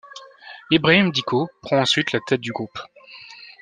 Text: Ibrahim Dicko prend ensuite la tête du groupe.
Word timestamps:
Ibrahim 0.71 1.11
Dicko 1.11 1.47
prend 1.61 1.77
ensuite 1.77 2.11
la 2.11 2.21
tête 2.21 2.41
du 2.41 2.51
groupe. 2.51 2.79